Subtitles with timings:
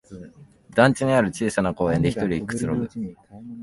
[0.71, 2.89] 団地にある小さな公園でひとりくつろぐ